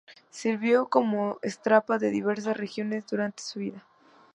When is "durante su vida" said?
3.05-3.85